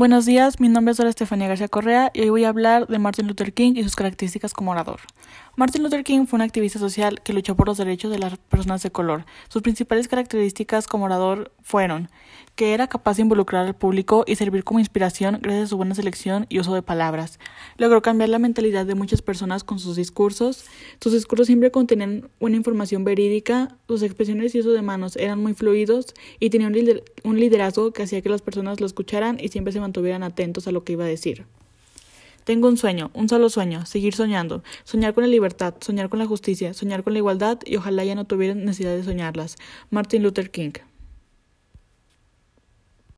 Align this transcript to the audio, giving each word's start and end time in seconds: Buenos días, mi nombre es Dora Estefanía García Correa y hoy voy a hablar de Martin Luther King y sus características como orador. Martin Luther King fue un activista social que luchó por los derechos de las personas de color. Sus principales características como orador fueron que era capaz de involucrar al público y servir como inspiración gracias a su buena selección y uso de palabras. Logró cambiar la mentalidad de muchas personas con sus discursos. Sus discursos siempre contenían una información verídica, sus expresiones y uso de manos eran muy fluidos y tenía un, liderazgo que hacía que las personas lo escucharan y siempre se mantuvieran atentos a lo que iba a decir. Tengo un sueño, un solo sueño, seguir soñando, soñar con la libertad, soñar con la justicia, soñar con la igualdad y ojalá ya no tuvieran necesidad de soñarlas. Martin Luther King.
Buenos 0.00 0.24
días, 0.24 0.60
mi 0.60 0.70
nombre 0.70 0.92
es 0.92 0.96
Dora 0.96 1.10
Estefanía 1.10 1.46
García 1.46 1.68
Correa 1.68 2.10
y 2.14 2.22
hoy 2.22 2.30
voy 2.30 2.44
a 2.44 2.48
hablar 2.48 2.86
de 2.86 2.98
Martin 2.98 3.26
Luther 3.26 3.52
King 3.52 3.74
y 3.76 3.82
sus 3.82 3.96
características 3.96 4.54
como 4.54 4.70
orador. 4.70 5.00
Martin 5.56 5.82
Luther 5.82 6.04
King 6.04 6.24
fue 6.24 6.38
un 6.38 6.40
activista 6.40 6.78
social 6.78 7.20
que 7.20 7.34
luchó 7.34 7.54
por 7.54 7.68
los 7.68 7.76
derechos 7.76 8.10
de 8.10 8.18
las 8.18 8.38
personas 8.38 8.82
de 8.82 8.90
color. 8.90 9.26
Sus 9.50 9.60
principales 9.60 10.08
características 10.08 10.86
como 10.86 11.04
orador 11.04 11.52
fueron 11.60 12.08
que 12.54 12.72
era 12.72 12.86
capaz 12.86 13.16
de 13.16 13.22
involucrar 13.24 13.66
al 13.66 13.76
público 13.76 14.24
y 14.26 14.36
servir 14.36 14.64
como 14.64 14.80
inspiración 14.80 15.38
gracias 15.42 15.64
a 15.64 15.68
su 15.68 15.76
buena 15.76 15.94
selección 15.94 16.46
y 16.48 16.60
uso 16.60 16.72
de 16.72 16.80
palabras. 16.80 17.38
Logró 17.76 18.00
cambiar 18.00 18.30
la 18.30 18.38
mentalidad 18.38 18.86
de 18.86 18.94
muchas 18.94 19.20
personas 19.20 19.64
con 19.64 19.78
sus 19.78 19.96
discursos. 19.96 20.64
Sus 21.02 21.12
discursos 21.12 21.46
siempre 21.46 21.70
contenían 21.70 22.30
una 22.38 22.56
información 22.56 23.04
verídica, 23.04 23.76
sus 23.94 24.02
expresiones 24.02 24.54
y 24.54 24.60
uso 24.60 24.72
de 24.72 24.82
manos 24.82 25.16
eran 25.16 25.42
muy 25.42 25.54
fluidos 25.54 26.14
y 26.38 26.50
tenía 26.50 26.68
un, 26.68 27.40
liderazgo 27.40 27.92
que 27.92 28.02
hacía 28.02 28.22
que 28.22 28.28
las 28.28 28.42
personas 28.42 28.80
lo 28.80 28.86
escucharan 28.86 29.38
y 29.40 29.48
siempre 29.48 29.72
se 29.72 29.80
mantuvieran 29.80 30.22
atentos 30.22 30.66
a 30.66 30.72
lo 30.72 30.84
que 30.84 30.92
iba 30.92 31.04
a 31.04 31.08
decir. 31.08 31.44
Tengo 32.44 32.68
un 32.68 32.76
sueño, 32.76 33.10
un 33.14 33.28
solo 33.28 33.50
sueño, 33.50 33.86
seguir 33.86 34.14
soñando, 34.14 34.62
soñar 34.84 35.14
con 35.14 35.24
la 35.24 35.28
libertad, 35.28 35.74
soñar 35.80 36.08
con 36.08 36.18
la 36.18 36.26
justicia, 36.26 36.72
soñar 36.74 37.02
con 37.02 37.12
la 37.12 37.18
igualdad 37.18 37.58
y 37.64 37.76
ojalá 37.76 38.04
ya 38.04 38.14
no 38.14 38.24
tuvieran 38.24 38.64
necesidad 38.64 38.96
de 38.96 39.04
soñarlas. 39.04 39.56
Martin 39.90 40.22
Luther 40.22 40.50
King. 40.50 40.72